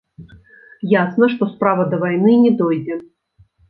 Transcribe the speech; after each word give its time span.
Ясна, 0.93 1.31
што 1.35 1.51
справа 1.53 1.87
да 1.95 2.03
вайны 2.07 2.37
не 2.49 2.57
дойдзе. 2.67 3.03